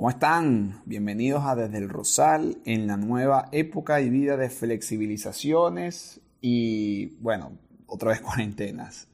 [0.00, 0.80] ¿Cómo están?
[0.86, 7.58] Bienvenidos a Desde el Rosal en la nueva época y vida de flexibilizaciones y, bueno,
[7.84, 9.08] otra vez cuarentenas.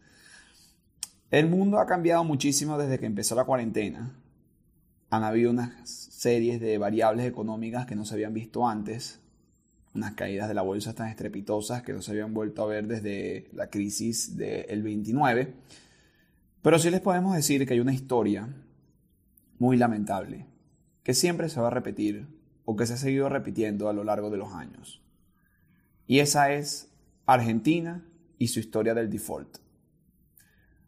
[1.32, 4.14] El mundo ha cambiado muchísimo desde que empezó la cuarentena.
[5.10, 9.18] Han habido unas series de variables económicas que no se habían visto antes,
[9.92, 13.48] unas caídas de la bolsa tan estrepitosas que no se habían vuelto a ver desde
[13.54, 15.52] la crisis del 29.
[16.62, 18.48] Pero sí les podemos decir que hay una historia
[19.58, 20.54] muy lamentable
[21.06, 22.26] que siempre se va a repetir
[22.64, 25.00] o que se ha seguido repitiendo a lo largo de los años.
[26.04, 26.92] Y esa es
[27.26, 28.04] Argentina
[28.38, 29.58] y su historia del default.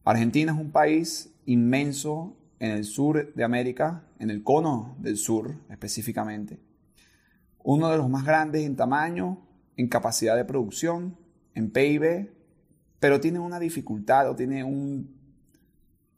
[0.03, 5.55] Argentina es un país inmenso en el sur de América, en el cono del sur
[5.71, 6.59] específicamente.
[7.63, 9.47] Uno de los más grandes en tamaño,
[9.77, 11.17] en capacidad de producción,
[11.55, 12.33] en PIB,
[12.99, 15.17] pero tiene una dificultad o tiene un,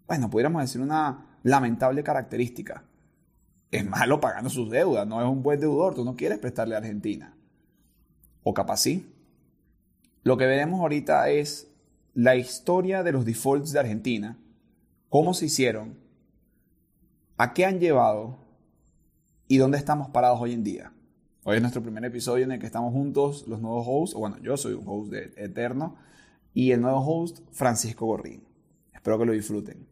[0.06, 2.87] bueno, pudiéramos decir una lamentable característica
[3.70, 6.79] es malo pagando sus deudas, no es un buen deudor, tú no quieres prestarle a
[6.79, 7.37] Argentina.
[8.43, 9.12] O capaz sí.
[10.23, 11.71] Lo que veremos ahorita es
[12.15, 14.38] la historia de los defaults de Argentina,
[15.09, 15.99] cómo se hicieron,
[17.37, 18.38] a qué han llevado
[19.46, 20.93] y dónde estamos parados hoy en día.
[21.45, 24.38] Hoy es nuestro primer episodio en el que estamos juntos los nuevos hosts, o bueno,
[24.43, 25.96] yo soy un host de Eterno,
[26.52, 28.43] y el nuevo host, Francisco Gorrín.
[28.93, 29.90] Espero que lo disfruten.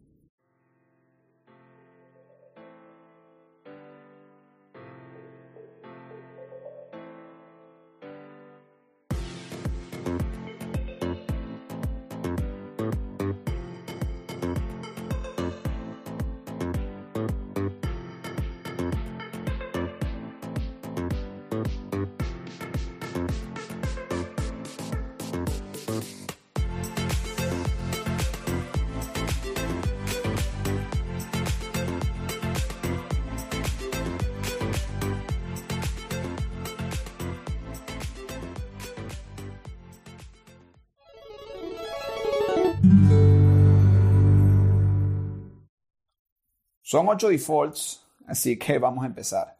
[46.89, 49.59] Son ocho defaults, así que vamos a empezar.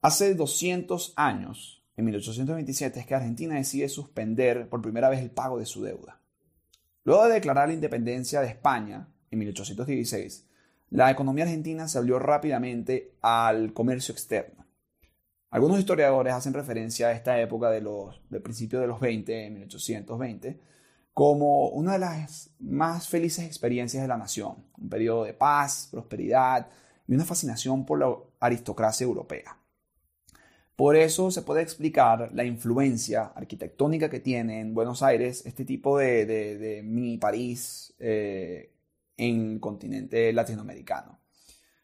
[0.00, 5.58] Hace 200 años, en 1827, es que Argentina decide suspender por primera vez el pago
[5.58, 6.20] de su deuda.
[7.02, 10.46] Luego de declarar la independencia de España, en 1816,
[10.90, 14.64] la economía argentina se abrió rápidamente al comercio externo.
[15.50, 19.54] Algunos historiadores hacen referencia a esta época de los, del principio de los 20, en
[19.54, 20.60] 1820,
[21.20, 26.66] como una de las más felices experiencias de la nación, un periodo de paz, prosperidad
[27.06, 29.54] y una fascinación por la aristocracia europea.
[30.76, 35.98] Por eso se puede explicar la influencia arquitectónica que tiene en Buenos Aires este tipo
[35.98, 38.72] de, mini París eh,
[39.18, 41.20] en el continente latinoamericano.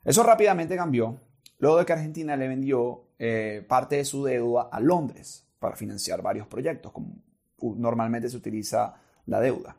[0.03, 1.21] Eso rápidamente cambió
[1.59, 6.23] luego de que Argentina le vendió eh, parte de su deuda a Londres para financiar
[6.23, 7.17] varios proyectos, como
[7.61, 9.77] normalmente se utiliza la deuda.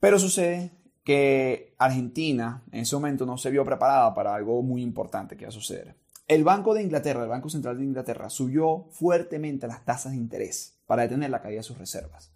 [0.00, 0.72] Pero sucede
[1.04, 5.48] que Argentina en ese momento no se vio preparada para algo muy importante que iba
[5.48, 5.94] a suceder.
[6.28, 10.78] El Banco de Inglaterra, el Banco Central de Inglaterra, subió fuertemente las tasas de interés
[10.86, 12.30] para detener la caída de sus reservas.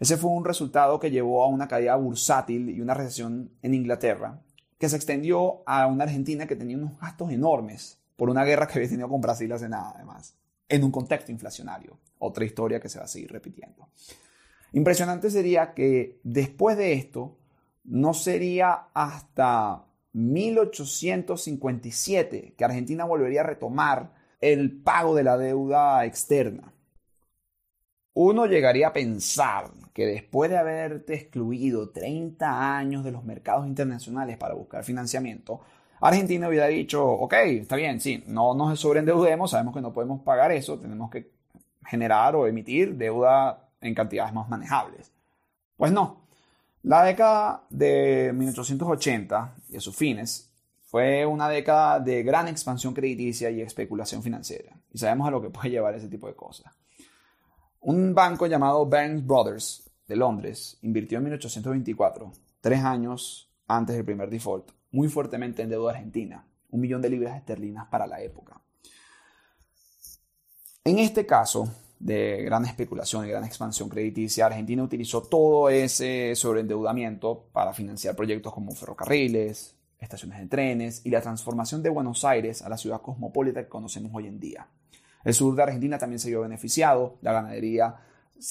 [0.00, 4.40] Ese fue un resultado que llevó a una caída bursátil y una recesión en Inglaterra,
[4.78, 8.78] que se extendió a una Argentina que tenía unos gastos enormes por una guerra que
[8.78, 10.34] había tenido con Brasil hace nada, además,
[10.68, 11.96] en un contexto inflacionario.
[12.18, 13.88] Otra historia que se va a seguir repitiendo.
[14.74, 17.38] Impresionante sería que después de esto,
[17.84, 26.72] no sería hasta 1857 que Argentina volvería a retomar el pago de la deuda externa.
[28.14, 34.36] Uno llegaría a pensar que después de haberte excluido 30 años de los mercados internacionales
[34.38, 35.60] para buscar financiamiento,
[36.00, 40.50] Argentina hubiera dicho, ok, está bien, sí, no nos sobreendeudemos, sabemos que no podemos pagar
[40.50, 41.30] eso, tenemos que
[41.86, 45.12] generar o emitir deuda en cantidades más manejables.
[45.76, 46.24] Pues no.
[46.82, 50.50] La década de 1880 y a sus fines
[50.80, 54.76] fue una década de gran expansión crediticia y especulación financiera.
[54.92, 56.72] Y sabemos a lo que puede llevar ese tipo de cosas.
[57.80, 64.30] Un banco llamado Burns Brothers de Londres invirtió en 1824, tres años antes del primer
[64.30, 68.60] default, muy fuertemente en deuda argentina, un millón de libras esterlinas para la época.
[70.84, 71.68] En este caso,
[72.04, 78.52] de gran especulación y gran expansión crediticia, Argentina utilizó todo ese sobreendeudamiento para financiar proyectos
[78.52, 83.62] como ferrocarriles, estaciones de trenes y la transformación de Buenos Aires a la ciudad cosmopolita
[83.62, 84.68] que conocemos hoy en día.
[85.24, 87.96] El sur de Argentina también se vio beneficiado, la ganadería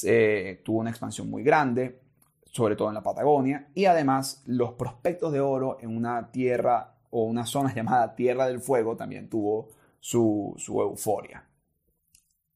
[0.04, 2.00] eh, tuvo una expansión muy grande,
[2.46, 7.26] sobre todo en la Patagonia, y además los prospectos de oro en una tierra o
[7.26, 9.70] una zona llamada Tierra del Fuego también tuvo
[10.00, 11.46] su, su euforia.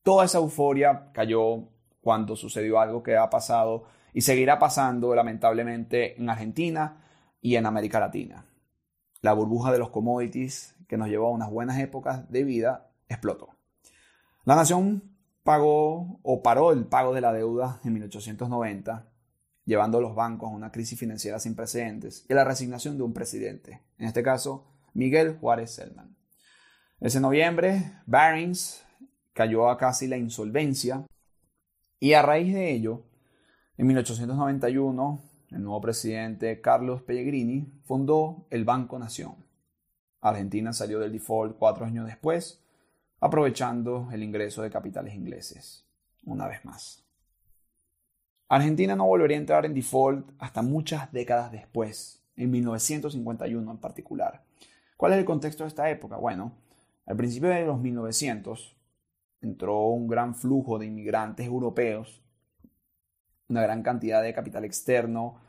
[0.07, 1.67] Toda esa euforia cayó
[1.99, 3.83] cuando sucedió algo que ha pasado
[4.13, 7.03] y seguirá pasando lamentablemente en Argentina
[7.41, 8.45] y en América Latina.
[9.19, 13.49] La burbuja de los commodities que nos llevó a unas buenas épocas de vida explotó.
[14.45, 15.03] La nación
[15.43, 19.09] pagó o paró el pago de la deuda en 1890,
[19.65, 23.03] llevando a los bancos a una crisis financiera sin precedentes y a la resignación de
[23.03, 26.15] un presidente, en este caso Miguel Juárez Selman.
[27.01, 28.86] Ese noviembre, Barings
[29.37, 31.05] cayó a casi la insolvencia
[31.99, 33.03] y a raíz de ello,
[33.77, 39.35] en 1891, el nuevo presidente Carlos Pellegrini fundó el Banco Nación.
[40.21, 42.63] Argentina salió del default cuatro años después,
[43.19, 45.85] aprovechando el ingreso de capitales ingleses,
[46.25, 47.05] una vez más.
[48.49, 54.43] Argentina no volvería a entrar en default hasta muchas décadas después, en 1951 en particular.
[54.97, 56.17] ¿Cuál es el contexto de esta época?
[56.17, 56.53] Bueno,
[57.05, 58.76] al principio de los 1900
[59.41, 62.23] entró un gran flujo de inmigrantes europeos
[63.49, 65.39] una gran cantidad de capital externo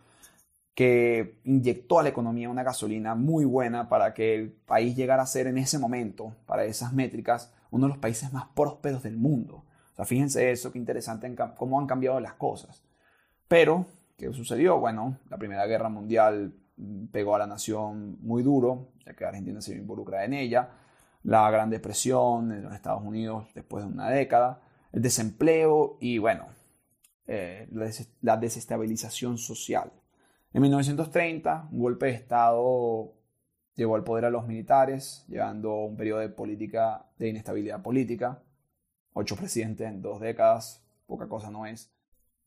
[0.75, 5.26] que inyectó a la economía una gasolina muy buena para que el país llegara a
[5.26, 9.64] ser en ese momento, para esas métricas, uno de los países más prósperos del mundo.
[9.93, 12.84] O sea, fíjense eso, qué interesante cómo han cambiado las cosas.
[13.49, 13.87] Pero,
[14.17, 14.79] ¿qué sucedió?
[14.79, 16.55] Bueno, la Primera Guerra Mundial
[17.11, 20.69] pegó a la nación muy duro, ya que Argentina se involucra en ella.
[21.23, 24.62] La Gran Depresión en los Estados Unidos después de una década.
[24.93, 26.47] El desempleo y, bueno,
[27.26, 27.69] eh,
[28.23, 29.93] la desestabilización social.
[30.53, 33.12] En 1930, un golpe de Estado
[33.75, 38.43] llevó al poder a los militares, llevando un periodo de política de inestabilidad política.
[39.12, 41.93] Ocho presidentes en dos décadas, poca cosa no es.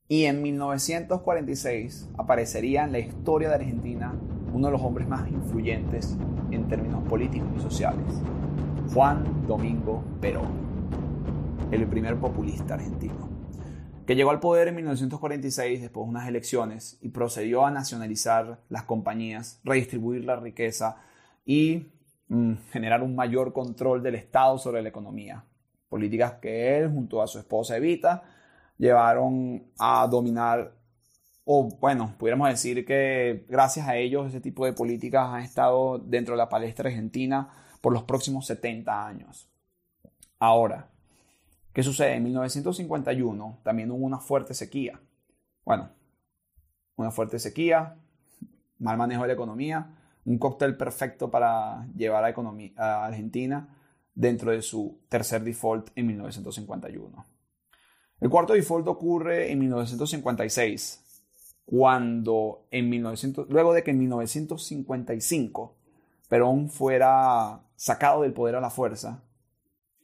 [0.07, 4.13] Y en 1946 aparecería en la historia de Argentina
[4.53, 6.17] uno de los hombres más influyentes
[6.51, 8.21] en términos políticos y sociales,
[8.93, 10.51] Juan Domingo Perón,
[11.71, 13.31] el primer populista argentino
[14.05, 18.83] que llegó al poder en 1946 después de unas elecciones y procedió a nacionalizar las
[18.83, 20.97] compañías, redistribuir la riqueza
[21.45, 21.93] y
[22.27, 25.45] mm, generar un mayor control del Estado sobre la economía.
[25.87, 28.23] Políticas que él, junto a su esposa Evita,
[28.77, 30.75] llevaron a dominar,
[31.45, 36.33] o bueno, pudiéramos decir que gracias a ellos ese tipo de políticas han estado dentro
[36.33, 37.49] de la palestra argentina
[37.81, 39.49] por los próximos 70 años.
[40.39, 40.91] Ahora,
[41.73, 42.15] ¿Qué sucede?
[42.15, 44.99] En 1951 también hubo una fuerte sequía.
[45.63, 45.89] Bueno,
[46.97, 47.95] una fuerte sequía,
[48.77, 49.95] mal manejo de la economía,
[50.25, 52.33] un cóctel perfecto para llevar a,
[52.77, 53.77] a Argentina
[54.13, 57.25] dentro de su tercer default en 1951.
[58.19, 61.23] El cuarto default ocurre en 1956,
[61.65, 65.77] cuando en 1900, luego de que en 1955
[66.31, 69.21] Perón fuera sacado del poder a la fuerza,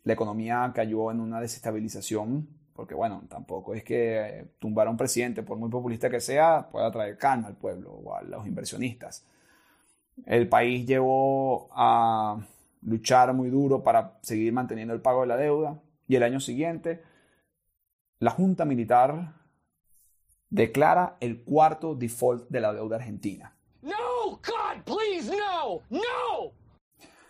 [0.04, 5.42] la economía cayó en una desestabilización, porque bueno, tampoco es que tumbar a un presidente,
[5.42, 9.26] por muy populista que sea, pueda traer calma al pueblo o a los inversionistas.
[10.26, 12.38] El país llevó a
[12.82, 17.04] luchar muy duro para seguir manteniendo el pago de la deuda y el año siguiente
[18.20, 19.32] la Junta Militar
[20.50, 23.56] declara el cuarto default de la deuda argentina.
[23.82, 26.54] No, God, please, no, no.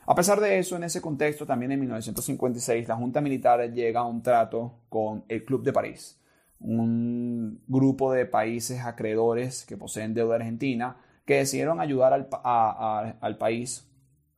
[0.09, 4.05] A pesar de eso, en ese contexto, también en 1956, la Junta Militar llega a
[4.05, 6.17] un trato con el Club de París,
[6.59, 13.85] un grupo de países acreedores que poseen deuda argentina, que decidieron ayudar al, país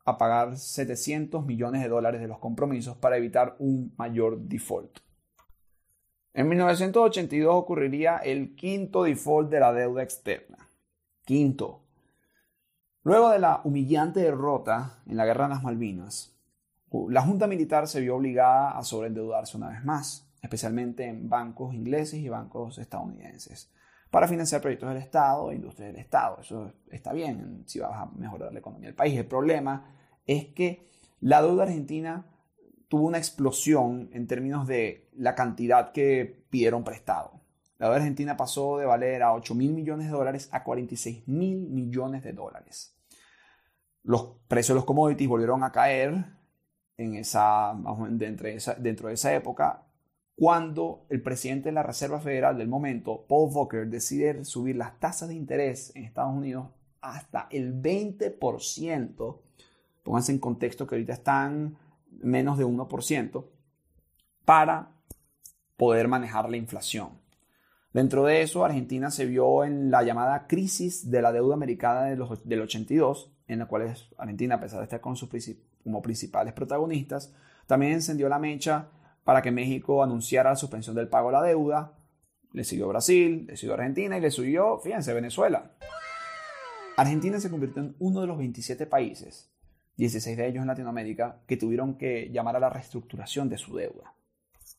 [0.05, 4.97] a pagar 700 millones de dólares de los compromisos para evitar un mayor default.
[6.33, 10.57] En 1982 ocurriría el quinto default de la deuda externa.
[11.25, 11.83] Quinto.
[13.03, 16.35] Luego de la humillante derrota en la Guerra de las Malvinas,
[17.07, 22.19] la Junta Militar se vio obligada a sobreendeudarse una vez más, especialmente en bancos ingleses
[22.19, 23.71] y bancos estadounidenses,
[24.11, 26.39] para financiar proyectos del Estado e industrias del Estado.
[26.41, 29.17] Eso está bien si vas a mejorar la economía del país.
[29.17, 29.85] El problema
[30.25, 30.89] es que
[31.21, 32.25] la deuda argentina
[32.89, 37.38] tuvo una explosión en términos de la cantidad que pidieron prestado.
[37.79, 41.67] La deuda argentina pasó de valer a 8 mil millones de dólares a 46 mil
[41.69, 42.95] millones de dólares.
[44.03, 46.25] Los precios de los commodities volvieron a caer
[46.97, 47.73] en esa,
[48.09, 49.85] dentro, de esa, dentro de esa época
[50.39, 55.27] cuando el presidente de la Reserva Federal del momento, Paul Volcker, decide subir las tasas
[55.27, 56.67] de interés en Estados Unidos
[57.01, 59.39] hasta el 20%.
[60.01, 61.77] Pónganse en contexto que ahorita están
[62.09, 63.45] menos de 1%
[64.45, 64.93] para
[65.75, 67.09] poder manejar la inflación.
[67.93, 72.61] Dentro de eso, Argentina se vio en la llamada crisis de la deuda americana del
[72.61, 75.29] 82, en la cual Argentina, a pesar de estar con sus
[75.83, 77.33] como principales protagonistas,
[77.65, 78.89] también encendió la mecha
[79.23, 81.93] para que México anunciara la suspensión del pago de la deuda.
[82.53, 85.71] Le siguió Brasil, le siguió Argentina y le siguió, fíjense, Venezuela.
[86.95, 89.49] Argentina se convirtió en uno de los 27 países,
[89.97, 94.13] 16 de ellos en Latinoamérica, que tuvieron que llamar a la reestructuración de su deuda.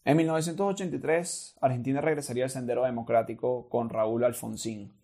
[0.02, 4.95] En 1983, Argentina regresaría al sendero democrático con Raúl Alfonsín,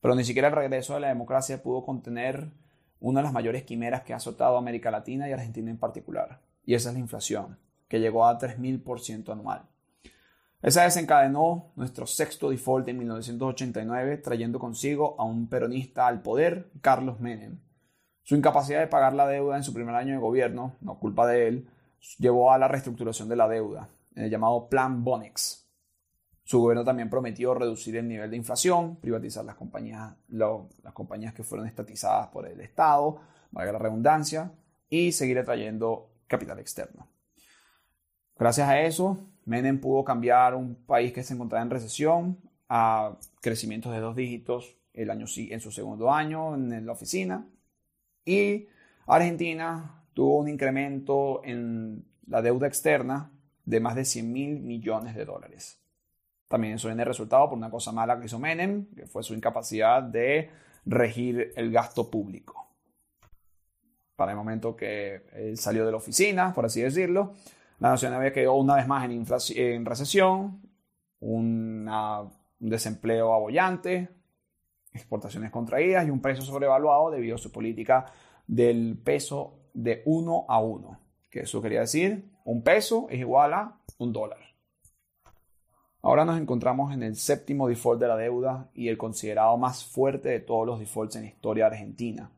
[0.00, 2.50] pero ni siquiera el regreso de la democracia pudo contener
[2.98, 6.74] una de las mayores quimeras que ha azotado América Latina y Argentina en particular, y
[6.74, 9.62] esa es la inflación, que llegó a 3.000% anual.
[10.62, 17.20] Esa desencadenó nuestro sexto default en 1989, trayendo consigo a un peronista al poder, Carlos
[17.20, 17.60] Menem.
[18.24, 21.46] Su incapacidad de pagar la deuda en su primer año de gobierno, no culpa de
[21.46, 21.68] él,
[22.18, 25.70] llevó a la reestructuración de la deuda, el llamado Plan Bonex,
[26.50, 31.44] su gobierno también prometió reducir el nivel de inflación, privatizar las compañías, las compañías que
[31.44, 33.20] fueron estatizadas por el Estado,
[33.52, 34.52] valga la redundancia,
[34.88, 37.06] y seguir atrayendo capital externo.
[38.36, 43.92] Gracias a eso, Menem pudo cambiar un país que se encontraba en recesión a crecimientos
[43.92, 47.46] de dos dígitos el año, en su segundo año en la oficina.
[48.24, 48.66] Y
[49.06, 53.30] Argentina tuvo un incremento en la deuda externa
[53.64, 55.80] de más de 100 mil millones de dólares.
[56.48, 60.02] También eso viene resultado por una cosa mala que hizo Menem, que fue su incapacidad
[60.02, 60.50] de
[60.84, 62.68] regir el gasto público.
[64.16, 67.34] Para el momento que él salió de la oficina, por así decirlo,
[67.78, 69.24] la nación había quedado una vez más en,
[69.56, 70.60] en recesión,
[71.20, 71.88] un
[72.58, 74.08] desempleo abollante,
[74.92, 78.06] exportaciones contraídas y un precio sobrevaluado debido a su política
[78.46, 80.98] del peso de uno a uno.
[81.30, 84.38] Que eso quería decir, un peso es igual a un dólar.
[86.02, 90.30] Ahora nos encontramos en el séptimo default de la deuda y el considerado más fuerte
[90.30, 92.30] de todos los defaults en la historia argentina.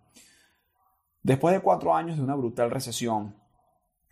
[1.23, 3.37] Después de cuatro años de una brutal recesión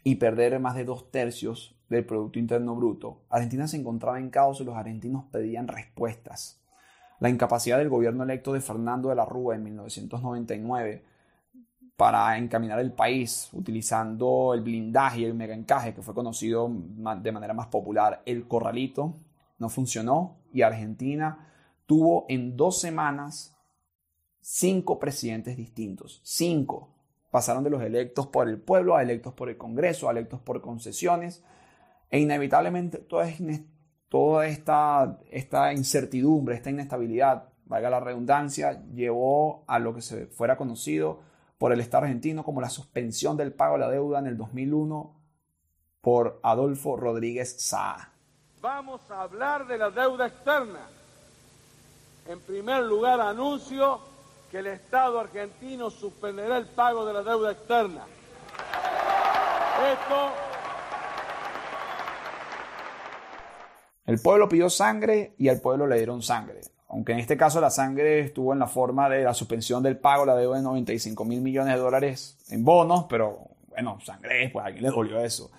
[0.05, 4.61] y perder más de dos tercios del Producto Interno Bruto, Argentina se encontraba en caos
[4.61, 6.63] y los argentinos pedían respuestas.
[7.19, 11.05] La incapacidad del gobierno electo de Fernando de la Rúa en 1999
[12.01, 17.31] para encaminar el país utilizando el blindaje y el mega encaje que fue conocido de
[17.31, 19.17] manera más popular el corralito
[19.59, 21.53] no funcionó y Argentina
[21.85, 23.55] tuvo en dos semanas
[24.41, 26.23] cinco presidentes distintos.
[26.25, 26.89] Cinco.
[27.31, 30.63] Pasaron de los electos por el pueblo a electos por el Congreso, a electos por
[30.63, 31.45] concesiones.
[32.09, 33.29] E inevitablemente toda,
[34.09, 40.57] toda esta, esta incertidumbre, esta inestabilidad, valga la redundancia, llevó a lo que se fuera
[40.57, 41.29] conocido
[41.61, 45.15] por el Estado argentino como la suspensión del pago de la deuda en el 2001
[46.01, 48.15] por Adolfo Rodríguez Saá.
[48.63, 50.89] Vamos a hablar de la deuda externa.
[52.27, 54.01] En primer lugar, anuncio
[54.51, 58.07] que el Estado argentino suspenderá el pago de la deuda externa.
[59.93, 60.31] Esto...
[64.07, 66.63] El pueblo pidió sangre y al pueblo le dieron sangre.
[66.91, 70.27] Aunque en este caso la sangre estuvo en la forma de la suspensión del pago,
[70.27, 74.67] la deuda de 95 mil millones de dólares en bonos, pero bueno, sangre, pues a
[74.67, 75.53] alguien le dolió eso.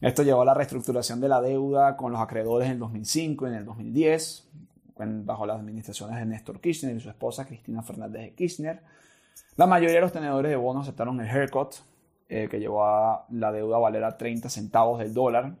[0.00, 3.50] Esto llevó a la reestructuración de la deuda con los acreedores en el 2005 y
[3.50, 4.48] en el 2010,
[4.96, 8.82] bajo las administraciones de Néstor Kirchner y su esposa Cristina Fernández de Kirchner.
[9.54, 11.76] La mayoría de los tenedores de bonos aceptaron el haircut,
[12.28, 15.54] eh, que llevó a la deuda a valer a 30 centavos del dólar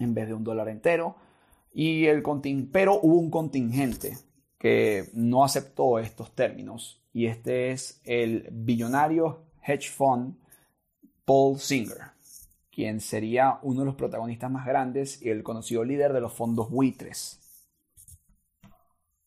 [0.00, 1.14] en vez de un dólar entero.
[1.72, 2.24] Y el
[2.72, 4.16] pero hubo un contingente
[4.60, 10.36] que no aceptó estos términos, y este es el billonario hedge fund
[11.24, 12.20] Paul Singer
[12.80, 16.70] quien sería uno de los protagonistas más grandes y el conocido líder de los fondos
[16.70, 17.38] buitres.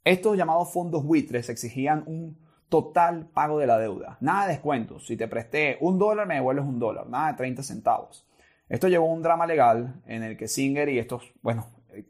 [0.03, 2.37] Estos llamados fondos buitres exigían un
[2.67, 5.05] total pago de la deuda, nada de descuentos.
[5.05, 8.27] Si te presté un dólar, me devuelves un dólar, nada de 30 centavos.
[8.67, 11.67] Esto llevó a un drama legal en el que Singer y estos, bueno,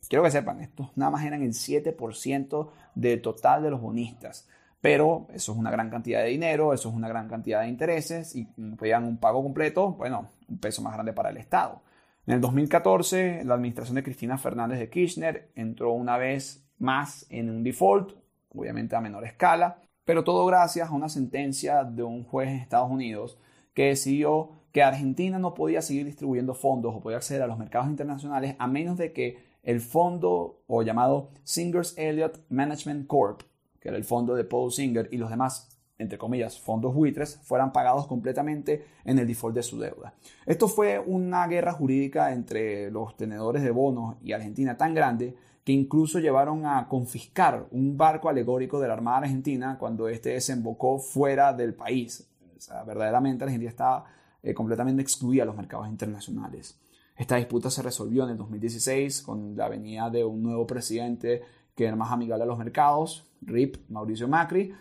[0.08, 4.48] quiero que sepan, estos nada más eran el 7% del total de los bonistas.
[4.82, 8.36] Pero eso es una gran cantidad de dinero, eso es una gran cantidad de intereses
[8.36, 8.46] y
[8.78, 11.82] pedían un pago completo, bueno, un peso más grande para el Estado.
[12.28, 17.50] En el 2014, la administración de Cristina Fernández de Kirchner entró una vez más en
[17.50, 18.12] un default,
[18.54, 22.92] obviamente a menor escala, pero todo gracias a una sentencia de un juez en Estados
[22.92, 23.38] Unidos
[23.74, 27.90] que decidió que Argentina no podía seguir distribuyendo fondos o podía acceder a los mercados
[27.90, 33.42] internacionales a menos de que el fondo o llamado Singers Elliott Management Corp
[33.84, 37.74] que era el fondo de Paul Singer, y los demás, entre comillas, fondos buitres, fueran
[37.74, 40.14] pagados completamente en el default de su deuda.
[40.46, 45.74] Esto fue una guerra jurídica entre los tenedores de bonos y Argentina tan grande que
[45.74, 51.52] incluso llevaron a confiscar un barco alegórico de la Armada Argentina cuando este desembocó fuera
[51.52, 52.26] del país,
[52.64, 54.06] sea, verdaderamente Argentina estaba
[54.42, 56.80] eh, completamente excluida de los mercados internacionales.
[57.24, 61.42] Esta disputa se resolvió en el 2016 con la venida de un nuevo presidente
[61.74, 64.74] que era más amigable a los mercados, RIP, Mauricio Macri,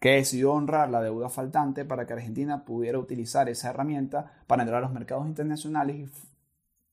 [0.00, 4.78] que decidió honrar la deuda faltante para que Argentina pudiera utilizar esa herramienta para entrar
[4.78, 6.08] a los mercados internacionales y,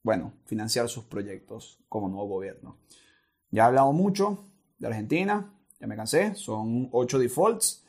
[0.03, 2.77] bueno, financiar sus proyectos como nuevo gobierno.
[3.50, 4.46] Ya he hablado mucho
[4.77, 7.84] de Argentina, ya me cansé, son ocho defaults,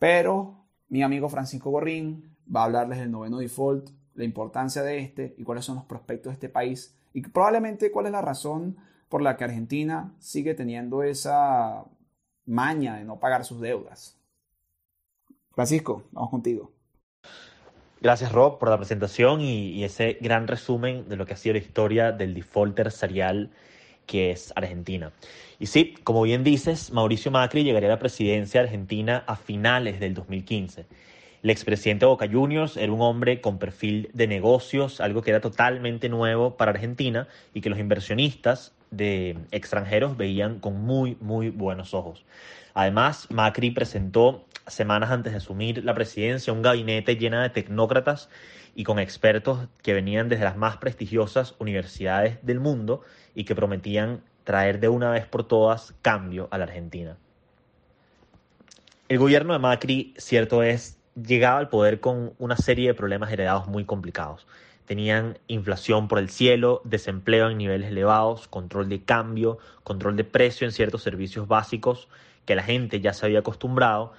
[0.00, 5.34] pero mi amigo Francisco Gorrín va a hablarles del noveno default, la importancia de este
[5.38, 8.76] y cuáles son los prospectos de este país y probablemente cuál es la razón
[9.08, 11.84] por la que Argentina sigue teniendo esa
[12.44, 14.18] maña de no pagar sus deudas.
[15.52, 16.72] Francisco, vamos contigo.
[18.00, 21.60] Gracias Rob por la presentación y, ese gran resumen de lo que ha sido la
[21.60, 23.50] historia del defaulter serial
[24.06, 25.12] que es Argentina.
[25.58, 29.98] Y sí, como bien dices, Mauricio Macri llegaría a la presidencia de Argentina a finales
[29.98, 30.86] del 2015.
[31.46, 36.08] El expresidente Boca Juniors era un hombre con perfil de negocios, algo que era totalmente
[36.08, 42.24] nuevo para Argentina y que los inversionistas de extranjeros veían con muy, muy buenos ojos.
[42.74, 48.28] Además, Macri presentó semanas antes de asumir la presidencia un gabinete lleno de tecnócratas
[48.74, 53.02] y con expertos que venían desde las más prestigiosas universidades del mundo
[53.36, 57.16] y que prometían traer de una vez por todas cambio a la Argentina.
[59.08, 63.66] El gobierno de Macri, cierto es, llegaba al poder con una serie de problemas heredados
[63.66, 64.46] muy complicados.
[64.86, 70.66] Tenían inflación por el cielo, desempleo en niveles elevados, control de cambio, control de precio
[70.66, 72.08] en ciertos servicios básicos
[72.44, 74.12] que la gente ya se había acostumbrado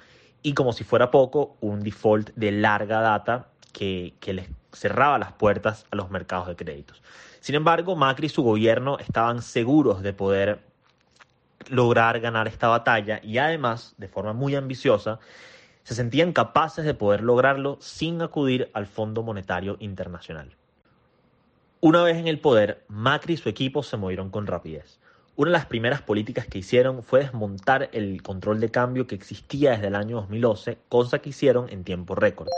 [0.43, 5.31] y como si fuera poco, un default de larga data que, que les cerraba las
[5.33, 7.01] puertas a los mercados de créditos.
[7.39, 10.59] Sin embargo, Macri y su gobierno estaban seguros de poder
[11.69, 15.19] lograr ganar esta batalla y además, de forma muy ambiciosa,
[15.87, 20.53] se sentían capaces de poder lograrlo sin acudir al Fondo Monetario Internacional.
[21.79, 24.99] Una vez en el poder, Macri y su equipo se movieron con rapidez.
[25.37, 29.71] Una de las primeras políticas que hicieron fue desmontar el control de cambio que existía
[29.71, 32.49] desde el año 2011, cosa que hicieron en tiempo récord.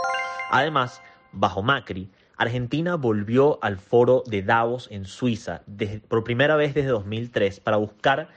[0.50, 1.00] Además,
[1.32, 5.62] bajo Macri, Argentina volvió al foro de Davos en Suiza
[6.08, 8.30] por primera vez desde 2003 para buscar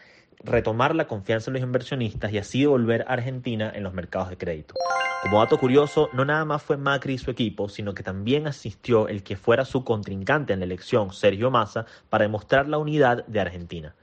[0.45, 4.37] retomar la confianza de los inversionistas y así devolver a Argentina en los mercados de
[4.37, 4.75] crédito.
[5.23, 9.07] Como dato curioso, no nada más fue Macri y su equipo, sino que también asistió
[9.07, 13.41] el que fuera su contrincante en la elección, Sergio Massa, para demostrar la unidad de
[13.41, 13.95] Argentina.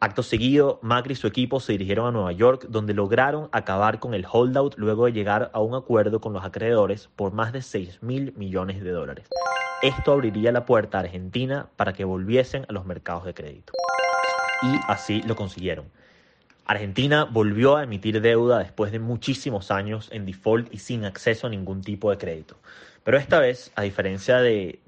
[0.00, 4.14] Acto seguido, Macri y su equipo se dirigieron a Nueva York, donde lograron acabar con
[4.14, 8.02] el holdout luego de llegar a un acuerdo con los acreedores por más de 6
[8.02, 9.28] mil millones de dólares.
[9.82, 13.72] Esto abriría la puerta a Argentina para que volviesen a los mercados de crédito
[14.60, 15.86] y así lo consiguieron.
[16.64, 21.50] Argentina volvió a emitir deuda después de muchísimos años en default y sin acceso a
[21.50, 22.56] ningún tipo de crédito.
[23.04, 24.80] Pero esta vez, a diferencia de,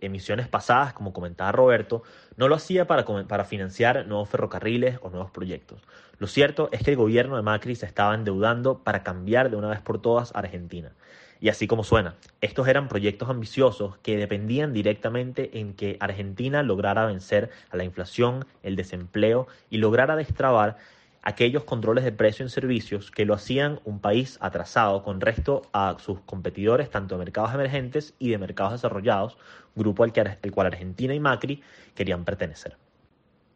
[0.00, 2.02] emisiones pasadas, como comentaba Roberto,
[2.38, 5.82] no lo hacía para, para financiar nuevos ferrocarriles o nuevos proyectos.
[6.18, 9.68] Lo cierto es que el gobierno de Macri se estaba endeudando para cambiar de una
[9.68, 10.92] vez por todas a Argentina.
[11.40, 17.06] Y así como suena, estos eran proyectos ambiciosos que dependían directamente en que Argentina lograra
[17.06, 20.78] vencer a la inflación, el desempleo y lograra destrabar
[21.22, 25.96] aquellos controles de precio en servicios que lo hacían un país atrasado con resto a
[25.98, 29.36] sus competidores tanto de mercados emergentes y de mercados desarrollados,
[29.74, 31.62] grupo al, que, al cual Argentina y Macri
[31.94, 32.76] querían pertenecer.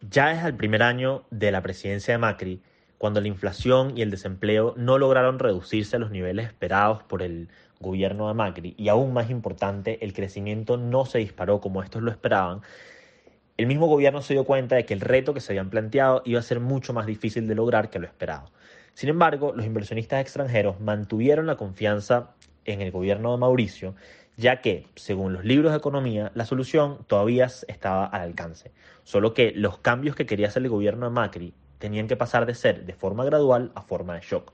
[0.08, 2.60] Ya es el primer año de la presidencia de Macri
[2.98, 7.48] cuando la inflación y el desempleo no lograron reducirse a los niveles esperados por el
[7.82, 12.10] gobierno de Macri, y aún más importante, el crecimiento no se disparó como estos lo
[12.10, 12.62] esperaban,
[13.58, 16.40] el mismo gobierno se dio cuenta de que el reto que se habían planteado iba
[16.40, 18.50] a ser mucho más difícil de lograr que lo esperado.
[18.94, 22.30] Sin embargo, los inversionistas extranjeros mantuvieron la confianza
[22.64, 23.94] en el gobierno de Mauricio,
[24.36, 28.72] ya que, según los libros de economía, la solución todavía estaba al alcance,
[29.04, 32.54] solo que los cambios que quería hacer el gobierno de Macri tenían que pasar de
[32.54, 34.52] ser de forma gradual a forma de shock.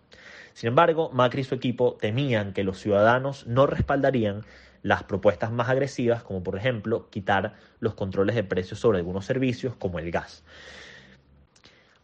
[0.54, 4.44] Sin embargo, Macri y su equipo temían que los ciudadanos no respaldarían
[4.82, 9.74] las propuestas más agresivas, como por ejemplo quitar los controles de precios sobre algunos servicios
[9.76, 10.44] como el gas.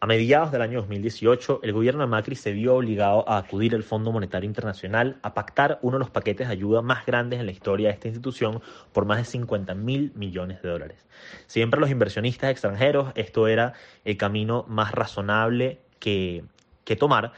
[0.04, 3.82] A mediados del año 2018, el gobierno de Macri se vio obligado a acudir al
[3.82, 7.52] Fondo Monetario Internacional a pactar uno de los paquetes de ayuda más grandes en la
[7.52, 8.60] historia de esta institución
[8.92, 11.06] por más de 50 mil millones de dólares.
[11.46, 13.72] Siempre los inversionistas extranjeros, esto era
[14.04, 16.44] el camino más razonable que,
[16.84, 17.32] que tomar,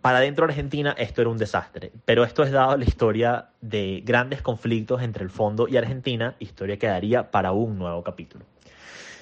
[0.00, 4.02] para dentro de Argentina esto era un desastre, pero esto es dado la historia de
[4.04, 8.44] grandes conflictos entre el fondo y Argentina, historia que daría para un nuevo capítulo.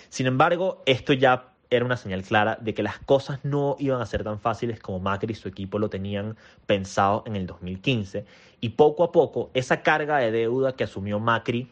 [0.09, 4.07] Sin embargo, esto ya era una señal clara de que las cosas no iban a
[4.07, 6.37] ser tan fáciles como Macri y su equipo lo tenían
[6.67, 8.25] pensado en el 2015.
[8.61, 11.71] Y poco a poco, esa carga de deuda que asumió Macri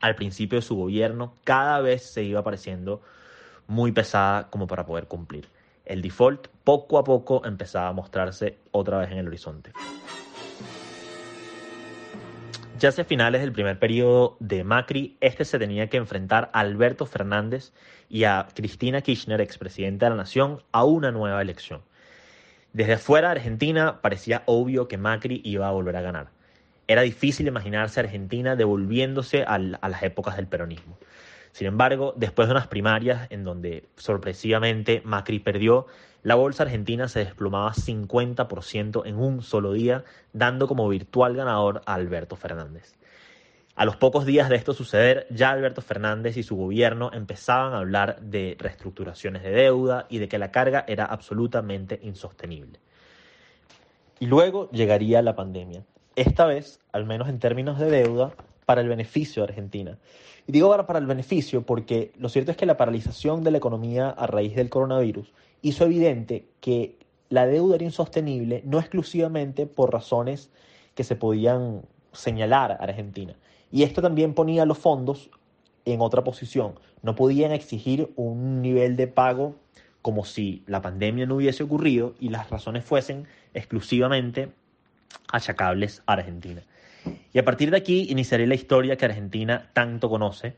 [0.00, 3.02] al principio de su gobierno cada vez se iba pareciendo
[3.66, 5.46] muy pesada como para poder cumplir.
[5.84, 9.72] El default poco a poco empezaba a mostrarse otra vez en el horizonte.
[12.78, 17.04] Ya hacia finales del primer periodo de Macri, este se tenía que enfrentar a Alberto
[17.04, 17.72] Fernández
[18.08, 21.82] y a Cristina Kirchner, expresidenta de la Nación, a una nueva elección.
[22.72, 26.28] Desde afuera de Argentina parecía obvio que Macri iba a volver a ganar.
[26.88, 30.96] Era difícil imaginarse a Argentina devolviéndose a las épocas del peronismo.
[31.52, 35.86] Sin embargo, después de unas primarias en donde sorpresivamente Macri perdió,
[36.22, 41.94] la bolsa argentina se desplomaba 50% en un solo día, dando como virtual ganador a
[41.94, 42.94] Alberto Fernández.
[43.74, 47.78] A los pocos días de esto suceder, ya Alberto Fernández y su gobierno empezaban a
[47.78, 52.78] hablar de reestructuraciones de deuda y de que la carga era absolutamente insostenible.
[54.18, 55.82] Y luego llegaría la pandemia.
[56.14, 58.34] Esta vez, al menos en términos de deuda,
[58.70, 59.98] para el beneficio de Argentina.
[60.46, 64.10] Y digo para el beneficio porque lo cierto es que la paralización de la economía
[64.10, 66.96] a raíz del coronavirus hizo evidente que
[67.30, 70.50] la deuda era insostenible no exclusivamente por razones
[70.94, 73.34] que se podían señalar a Argentina.
[73.72, 75.30] Y esto también ponía los fondos
[75.84, 76.78] en otra posición.
[77.02, 79.56] No podían exigir un nivel de pago
[80.00, 84.52] como si la pandemia no hubiese ocurrido y las razones fuesen exclusivamente
[85.32, 86.62] achacables a Argentina.
[87.32, 90.56] Y a partir de aquí iniciaré la historia que Argentina tanto conoce,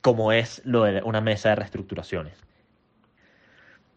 [0.00, 2.38] como es lo de una mesa de reestructuraciones.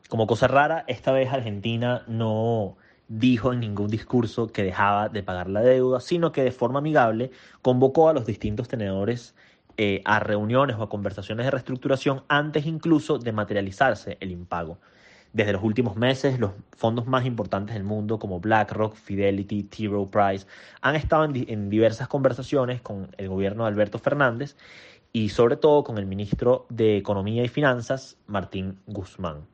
[0.10, 5.50] Como cosa rara, esta vez Argentina no dijo en ningún discurso que dejaba de pagar
[5.50, 7.32] la deuda, sino que de forma amigable
[7.62, 9.36] convocó a los distintos tenedores
[9.78, 14.80] eh, a reuniones o a conversaciones de reestructuración antes incluso de materializarse el impago.
[15.32, 19.88] Desde los últimos meses, los fondos más importantes del mundo, como BlackRock, Fidelity, T.
[19.88, 20.48] Rowe Price,
[20.82, 24.56] han estado en, diversas conversaciones con el gobierno de Alberto Fernández
[25.14, 29.46] y sobre todo con el ministro de Economía y Finanzas, Martín Guzmán.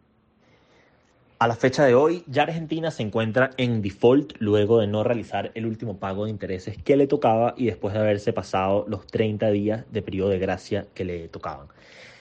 [1.37, 5.51] A la fecha de hoy, ya Argentina se encuentra en default luego de no realizar
[5.55, 9.51] el último pago de intereses que le tocaba y después de haberse pasado los 30
[9.51, 11.67] días de periodo de gracia que le tocaban.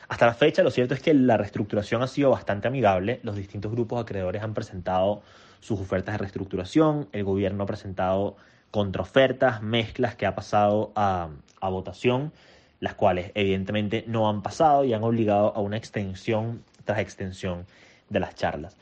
[0.09, 3.21] Hasta la fecha, lo cierto es que la reestructuración ha sido bastante amigable.
[3.23, 5.23] Los distintos grupos acreedores han presentado
[5.61, 7.09] sus ofertas de reestructuración.
[7.13, 8.37] El gobierno ha presentado
[8.71, 12.33] contraofertas, mezclas que ha pasado a, a votación,
[12.81, 17.67] las cuales evidentemente no han pasado y han obligado a una extensión tras extensión
[18.11, 18.77] de las charlas.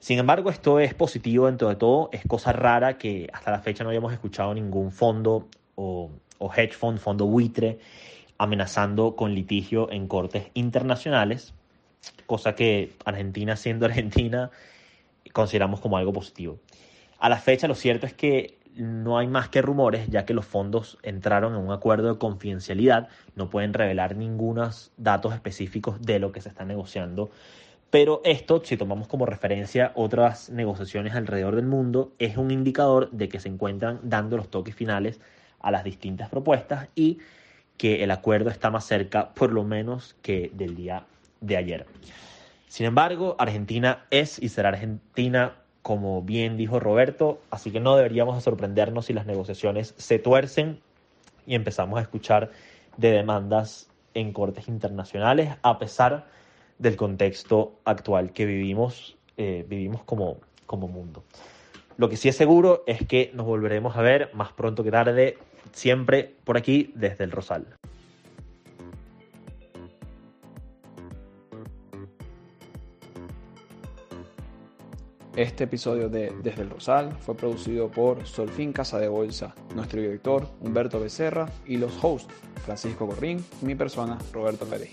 [0.00, 2.10] Sin embargo, esto es positivo dentro de todo.
[2.12, 6.72] Es cosa rara que hasta la fecha no hayamos escuchado ningún fondo o, o hedge
[6.72, 7.78] fund, fondo buitre,
[8.38, 11.54] amenazando con litigio en cortes internacionales,
[12.26, 14.50] cosa que Argentina, siendo Argentina,
[15.32, 16.58] consideramos como algo positivo.
[17.18, 20.46] A la fecha lo cierto es que no hay más que rumores, ya que los
[20.46, 26.30] fondos entraron en un acuerdo de confidencialidad, no pueden revelar ningunos datos específicos de lo
[26.30, 27.30] que se está negociando.
[27.90, 33.28] Pero esto, si tomamos como referencia otras negociaciones alrededor del mundo, es un indicador de
[33.28, 35.20] que se encuentran dando los toques finales
[35.58, 37.18] a las distintas propuestas y
[37.78, 41.04] que el acuerdo está más cerca, por lo menos, que del día
[41.40, 41.86] de ayer.
[42.66, 48.42] Sin embargo, Argentina es y será Argentina, como bien dijo Roberto, así que no deberíamos
[48.42, 50.80] sorprendernos si las negociaciones se tuercen
[51.46, 52.50] y empezamos a escuchar
[52.98, 56.26] de demandas en cortes internacionales, a pesar
[56.78, 61.24] del contexto actual que vivimos, eh, vivimos como, como mundo.
[61.96, 65.38] Lo que sí es seguro es que nos volveremos a ver más pronto que tarde
[65.72, 67.66] siempre por aquí desde el Rosal.
[75.38, 80.48] Este episodio de Desde el Rosal fue producido por Solfín Casa de Bolsa, nuestro director
[80.60, 84.90] Humberto Becerra y los hosts Francisco Corrín y mi persona Roberto Pérez